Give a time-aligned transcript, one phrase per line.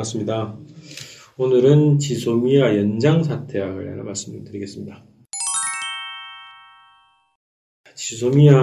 [0.00, 0.58] 반갑습니다.
[1.36, 5.04] 오늘은 지소미아 연장 사태학을 하나 말씀드리겠습니다.
[7.94, 8.54] 지소미아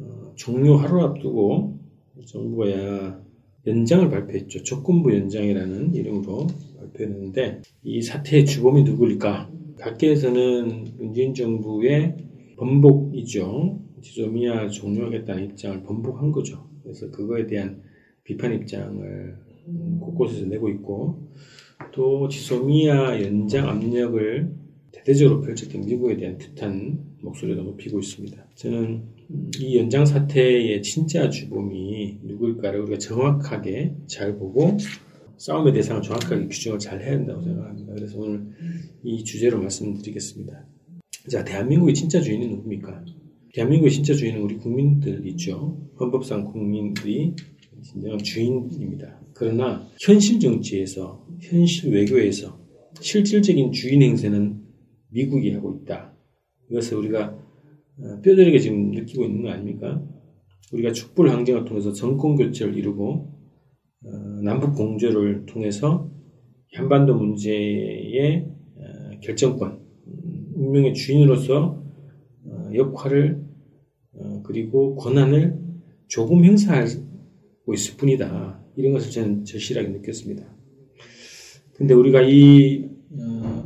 [0.00, 1.78] 어, 종료 하루 앞두고
[2.26, 3.20] 정부가
[3.66, 4.62] 연장을 발표했죠.
[4.62, 6.46] 조건부 연장이라는 이름으로
[6.78, 9.50] 발표했는데 이 사태의 주범이 누구일까?
[9.78, 12.16] 각계에서는 문재인 정부의
[12.56, 13.80] 번복이죠.
[14.02, 16.68] 지소미아 종료하겠다는 입장을 번복한 거죠.
[16.82, 17.82] 그래서 그거에 대한
[18.24, 19.43] 비판 입장을
[20.00, 21.28] 곳곳에서 내고 있고
[21.92, 24.54] 또 지소미아 연장 압력을
[24.92, 28.46] 대대적으로 펼쳤던 미국에 대한 규탄 목소리도 높이고 있습니다.
[28.54, 29.02] 저는
[29.60, 34.76] 이 연장 사태의 진짜 주범이 누구일까를 우리가 정확하게 잘 보고
[35.36, 37.94] 싸움의 대상을 정확하게 규정을 잘 해야 한다고 생각합니다.
[37.94, 38.46] 그래서 오늘
[39.02, 40.64] 이 주제로 말씀드리겠습니다.
[41.28, 43.04] 자, 대한민국의 진짜 주인은 누굽니까?
[43.54, 45.78] 대한민국의 진짜 주인은 우리 국민들이죠.
[45.98, 47.34] 헌법상 국민들이
[47.84, 49.20] 진정한 주인입니다.
[49.34, 52.58] 그러나 현실 정치에서, 현실 외교에서
[53.00, 54.62] 실질적인 주인 행세는
[55.10, 56.16] 미국이 하고 있다.
[56.70, 57.38] 이것을 우리가
[57.96, 60.02] 어, 뼈저리게 지금 느끼고 있는 거 아닙니까?
[60.72, 63.04] 우리가 촛불 항쟁을 통해서 정권 교체를 이루고
[64.06, 64.10] 어,
[64.42, 66.10] 남북 공조를 통해서
[66.72, 71.82] 한반도 문제의 어, 결정권, 음, 운명의 주인으로서
[72.74, 73.42] 역할을
[74.44, 75.58] 그리고 권한을
[76.08, 77.13] 조금 행사하고
[77.72, 78.62] 있을 뿐이다.
[78.76, 80.44] 이런 것을 저는 절실하게 느꼈습니다.
[81.74, 82.88] 근데 우리가 이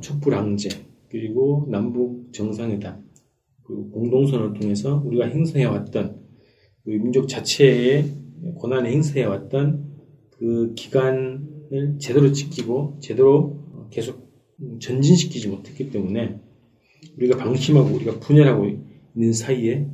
[0.01, 0.71] 촛불 항쟁
[1.09, 3.05] 그리고 남북 정상회담
[3.65, 6.21] 그 공동선을 통해서 우리가 행사해왔던
[6.85, 8.15] 우리 민족 자체의
[8.59, 9.89] 권한을 행사해왔던
[10.31, 13.59] 그 기간을 제대로 지키고 제대로
[13.91, 14.29] 계속
[14.81, 16.41] 전진시키지 못했기 때문에
[17.17, 18.67] 우리가 방심하고 우리가 분열하고
[19.15, 19.89] 있는 사이에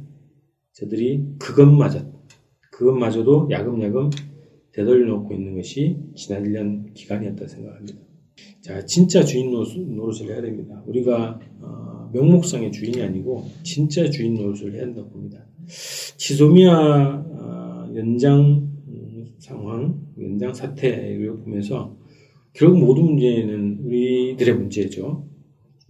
[0.72, 2.13] 저들이 그것마저
[2.74, 4.10] 그것마저도 야금야금
[4.72, 8.00] 되돌려 놓고 있는 것이 지난 1년 기간이었다 생각합니다.
[8.60, 10.82] 자, 진짜 주인 노릇 을 해야 됩니다.
[10.86, 15.46] 우리가 어, 명목상의 주인이 아니고 진짜 주인 노릇을 해야 한다고 봅니다.
[16.16, 21.96] 지소미아 어, 연장 음, 상황, 연장 사태를 보면서
[22.52, 25.28] 결국 모든 문제는 우리들의 문제죠.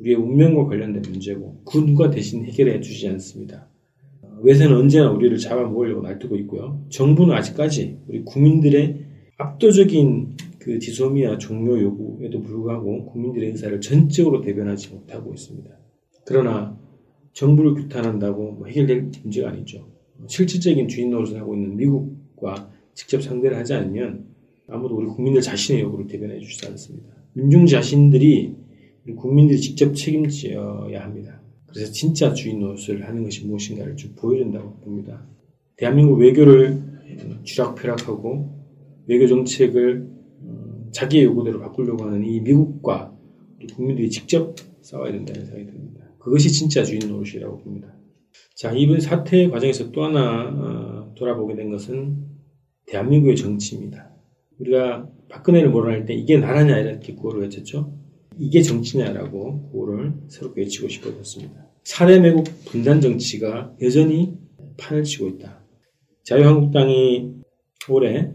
[0.00, 3.70] 우리의 운명과 관련된 문제고 군과 대신 해결해 주지 않습니다.
[4.44, 6.84] 어, 외세는 언제나 우리를 잡아먹으려고 날뛰고 있고요.
[6.90, 9.06] 정부는 아직까지 우리 국민들의
[9.38, 15.70] 압도적인 그 디소미아 종료 요구에도 불구하고 국민들의 의사를 전적으로 대변하지 못하고 있습니다.
[16.26, 16.78] 그러나
[17.32, 19.88] 정부를 규탄한다고 뭐 해결될 문제가 아니죠.
[20.28, 24.26] 실질적인 주인 노릇을 하고 있는 미국과 직접 상대를 하지 않으면
[24.68, 27.08] 아무도 우리 국민들 자신의 요구를 대변해 주지 않습니다.
[27.34, 28.54] 민중 자신들이
[29.04, 31.43] 우리 국민들이 직접 책임져야 합니다.
[31.74, 35.26] 그래서 진짜 주인 노릇을 하는 것이 무엇인가를 좀 보여준다고 봅니다.
[35.76, 36.80] 대한민국 외교를
[37.44, 38.64] 쥐락펴락하고
[39.08, 40.08] 외교 정책을
[40.92, 43.12] 자기의 요구대로 바꾸려고 하는 이 미국과
[43.74, 46.00] 국민들이 직접 싸워야 된다는 생각이 듭니다.
[46.18, 47.92] 그것이 진짜 주인 노릇이라고 봅니다.
[48.56, 52.24] 자, 이번 사태 과정에서 또 하나 어, 돌아보게 된 것은
[52.86, 54.10] 대한민국의 정치입니다.
[54.60, 57.92] 우리가 박근혜를 몰아낼 때 이게 나라냐 이렇게 구호를 외쳤죠.
[58.38, 61.66] 이게 정치냐라고 구호를 새롭게 외치고 싶어졌습니다.
[61.84, 64.34] 사례 매국 분단 정치가 여전히
[64.76, 65.64] 판을 치고 있다.
[66.24, 67.32] 자유한국당이
[67.88, 68.30] 올해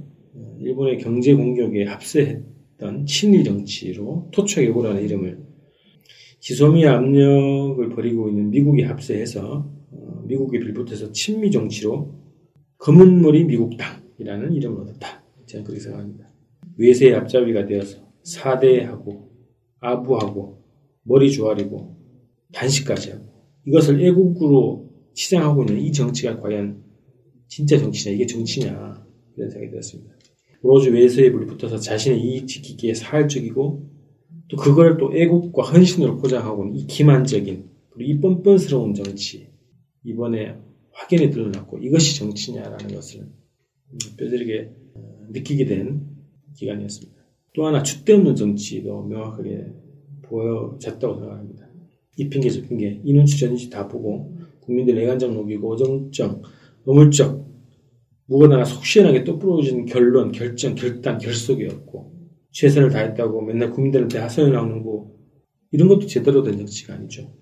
[0.59, 5.39] 일본의 경제 공격에 합세했던 친일 정치로 토착해보라는 이름을
[6.39, 12.13] 지소미 압력을 벌이고 있는 미국이 합세해서 어, 미국이 빌붙어서 친미 정치로
[12.77, 15.23] 검은머리 미국당이라는 이름을 얻었다.
[15.47, 16.29] 저는 그렇게 생각합니다.
[16.77, 19.28] 외세의 앞잡이가 되어서 사대하고
[19.79, 20.63] 아부하고
[21.03, 21.97] 머리 조아리고
[22.53, 23.25] 단식까지 하고
[23.65, 26.83] 이것을 애국으로 치장하고 있는 이 정치가 과연
[27.47, 30.13] 진짜 정치냐 이게 정치냐 이런 생각이 들었습니다.
[30.61, 33.89] 오로지 외세에 물붙어서 자신의 이익 지키기에 사활적이고
[34.49, 39.49] 또 그걸 또 애국과 헌신으로 포장하고 이 기만적인 그리고 이 뻔뻔스러운 정치
[40.03, 40.55] 이번에
[40.91, 43.27] 확연히 드러났고 이것이 정치냐라는 것을
[44.17, 46.05] 뼈저리게 어, 느끼게 된
[46.55, 47.18] 기간이었습니다.
[47.53, 49.65] 또 하나 줏대 없는 정치도 명확하게
[50.23, 51.67] 보여졌다고 생각합니다.
[52.17, 56.41] 이 핑계 저 핑계 이 눈치 저 눈치 다 보고 국민들 애간장 녹이고 어정쩡
[56.85, 57.47] 어물쩍
[58.25, 62.13] 무거나 속 시원하게 또 부러진 결론, 결정, 결단, 결속이었고
[62.51, 65.11] 최선을 다했다고 맨날 국민들한테 하소연 나오는 거
[65.71, 67.33] 이런 것도 제대로 된 정치가 아니죠.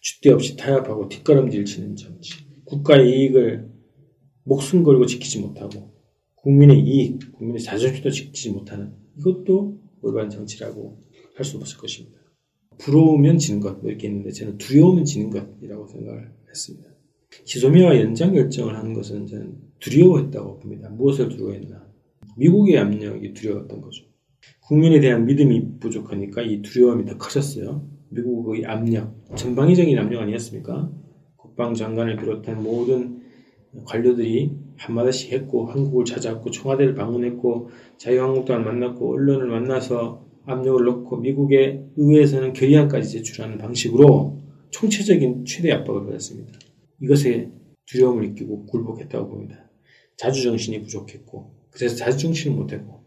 [0.00, 2.34] 주대 없이 타협하고 뒷걸음질 치는 정치.
[2.64, 3.68] 국가의 이익을
[4.44, 5.92] 목숨 걸고 지키지 못하고
[6.36, 10.98] 국민의 이익, 국민의 자존심도 지키지 못하는 이것도 올바른 정치라고
[11.34, 12.18] 할 수 없을 것입니다.
[12.78, 16.88] 부러우면 지는 것, 뭐 이렇게 있는데 저는 두려우면 지는 것이라고 생각을 했습니다.
[17.44, 20.88] 지소미아와 연장 결정을 하는 것은 저는 두려워했다고 봅니다.
[20.90, 21.86] 무엇을 두려워했나?
[22.36, 24.04] 미국의 압력이 두려웠던 거죠.
[24.60, 27.88] 국민에 대한 믿음이 부족하니까 이 두려움이 더 커졌어요.
[28.10, 30.90] 미국의 압력, 전방위적인 압력 아니었습니까?
[31.36, 33.22] 국방장관을 비롯한 모든
[33.84, 42.52] 관료들이 한마디씩 했고 한국을 찾아왔고 청와대를 방문했고 자유한국당을 만났고 언론을 만나서 압력을 넣고 미국의 의회에서는
[42.52, 44.38] 결의안까지 제출하는 방식으로
[44.70, 46.58] 총체적인 최대 압박을 받았습니다.
[47.02, 47.50] 이것에
[47.86, 49.70] 두려움을 느끼고 굴복했다고 봅니다.
[50.16, 53.04] 자주정신이 부족했고 그래서 자주정신을 못했고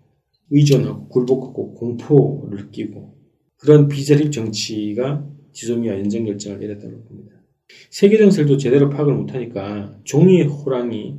[0.50, 3.16] 의존하고 굴복하고 공포를 느끼고
[3.58, 7.41] 그런 비자립 정치가 지소미아 연정 결정을 내렸다고 봅니다.
[7.90, 11.18] 세계 정세도 제대로 파악을 못하니까 종이의 호랑이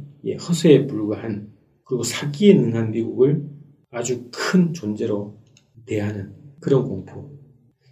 [0.49, 1.53] 허세에 불과한
[1.85, 3.45] 그리고 사기에 능한 미국을
[3.91, 5.39] 아주 큰 존재로
[5.87, 7.39] 대하는 그런 공포.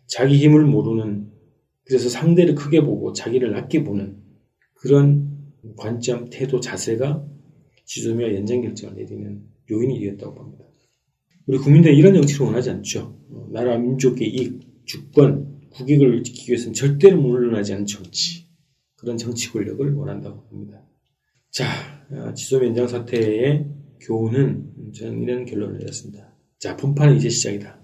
[0.07, 1.31] 자기 힘을 모르는
[1.85, 4.17] 그래서 상대를 크게 보고 자기를 낮게 보는
[4.75, 5.29] 그런
[5.77, 7.27] 관점, 태도, 자세가
[7.85, 10.65] 지소미아 연장 결정을 내리는 요인이 되었다고 봅니다.
[11.47, 13.19] 우리 국민들은 이런 정치를 원하지 않죠.
[13.31, 18.40] 어, 나라 민족의 이익, 주권, 국익을 지키기 위해서는 절대로 물러나지 않는 정치.
[19.01, 20.83] 그런 정치 권력을 원한다고 봅니다.
[21.51, 21.67] 자,
[22.11, 23.67] 어, 지소미 연장 사태의
[24.01, 26.35] 교훈은 저는 이런 결론을 내렸습니다.
[26.59, 27.81] 자, 분판은 이제 시작이다.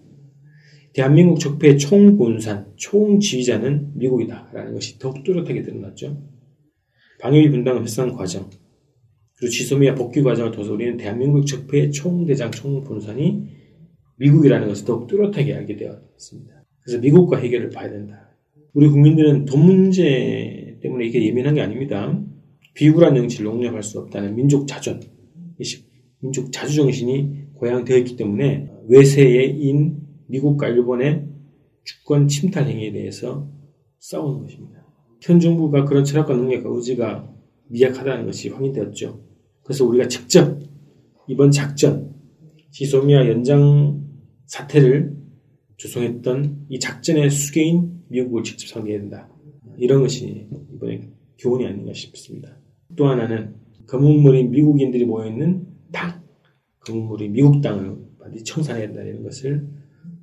[0.93, 4.51] 대한민국 적폐의 총군산, 총지휘자는 미국이다.
[4.53, 6.23] 라는 것이 더욱 뚜렷하게 드러났죠.
[7.21, 8.51] 방위비 분담 협상 과정,
[9.39, 13.43] 그리고 지소미아 복귀 과정을 통해서 우리는 대한민국 적폐의 총대장, 총본산이
[14.17, 16.65] 미국이라는 것을 더욱 뚜렷하게 알게 되었습니다.
[16.83, 18.31] 그래서 미국과 해결을 봐야 된다.
[18.73, 22.19] 우리 국민들은 돈 문제 때문에 이게 예민한 게 아닙니다.
[22.75, 25.01] 비굴한 정치를 용납할 수 없다는 민족 자존,
[26.21, 29.99] 민족 자주 정신이 고양되어 있기 때문에 외세인
[30.29, 31.27] 미국과 일본의
[31.85, 33.51] 주권 침탈 행위에 대해서
[33.99, 34.85] 싸우는 것입니다.
[35.23, 37.33] 현 정부가 그런 철학과 능력과 의지가
[37.69, 39.25] 미약하다는 것이 확인되었죠.
[39.65, 40.59] 그래서 우리가 직접
[41.27, 42.15] 이번 작전,
[42.71, 44.05] 지소미아 연장
[44.47, 45.17] 사태를
[45.77, 49.29] 조성했던 이 작전의 수계인 미국을 직접 상대해야 된다.
[49.79, 51.09] 이런 것이 이번에
[51.39, 52.57] 교훈이 아닌가 싶습니다.
[52.97, 53.55] 또 하나는
[53.87, 56.23] 검은머리 미국인들이 모여있는 당,
[56.81, 59.67] 검은머리 미국 당을 반드시 청산해야 된다는 것을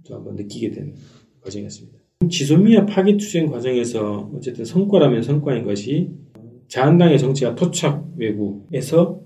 [0.06, 0.96] 또 한번 느끼게 된
[1.42, 1.98] 과정이었습니다.
[2.30, 6.12] 지소미아 파기 투쟁 과정에서 어쨌든 성과라면 성과인 것이
[6.68, 9.22] 자한당의 정치가 토착 외부에서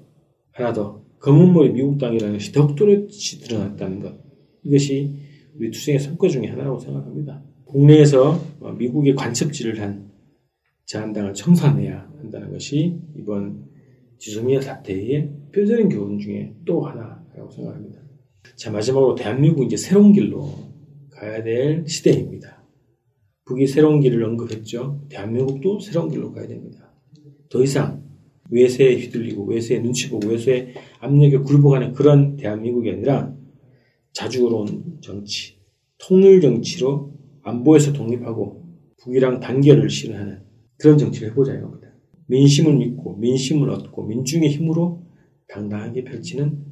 [0.51, 4.17] 하나 더 검은머리 미국 당이라는 것이 더욱 뚜렷이 드러났다는 것.
[4.63, 5.13] 이것이
[5.55, 7.43] 우리 투쟁의 성과 중의 하나라고 생각합니다.
[7.65, 8.39] 국내에서
[8.77, 10.09] 미국의 관첩질을 한
[10.87, 13.65] 자한당을 청산해야 한다는 것이 이번
[14.17, 18.01] 지소미아 사태의 뼈저린 교훈 중에 또 하나라고 생각합니다.
[18.55, 20.49] 자, 마지막으로 대한민국 이제 새로운 길로
[21.11, 22.63] 가야 될 시대입니다.
[23.45, 25.05] 북이 새로운 길을 언급했죠.
[25.09, 26.93] 대한민국도 새로운 길로 가야 됩니다.
[27.49, 28.03] 더 이상
[28.49, 33.35] 외세에 휘둘리고 외세에 눈치 보고 외세의 압력에 굴복하는 그런 대한민국이 아니라
[34.13, 35.57] 자주로운 정치,
[35.97, 37.13] 통일 정치로
[37.43, 38.65] 안보에서 독립하고
[39.01, 40.46] 북이랑 단결을 실현하는
[40.77, 41.87] 그런 정치를 해보자 이겁니다.
[42.27, 45.05] 민심을 믿고 민심을 얻고 민중의 힘으로
[45.47, 46.65] 당당하게 펼치는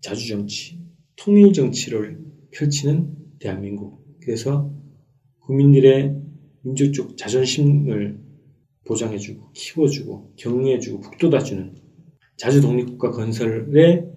[0.00, 0.80] 자주정치,
[1.16, 2.18] 통일정치를
[2.52, 4.04] 펼치는 대한민국.
[4.20, 4.72] 그래서
[5.40, 6.22] 국민들의
[6.62, 8.20] 민주적 자존심을
[8.86, 11.74] 보장해주고 키워주고 격려해주고 북돋아주는
[12.36, 14.08] 자주독립국가 건설의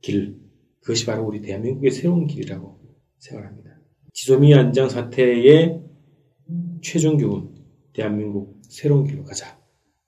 [0.00, 0.38] 길
[0.80, 2.78] 그것이 바로 우리 대한민국의 새로운 길이라고
[3.18, 3.80] 생각합니다.
[4.12, 5.80] 지소미 안장 사태의
[6.82, 7.54] 최종 교훈
[7.92, 9.56] 대한민국 새로운 길로 가자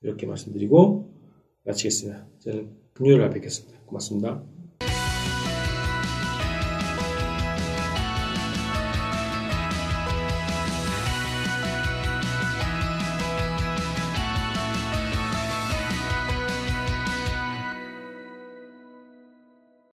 [0.02, 1.08] 이렇게 말씀드리고
[1.64, 2.26] 마치겠습니다.
[2.40, 3.78] 저는 금요일 날 뵙겠습니다.
[3.86, 4.55] 고맙습니다.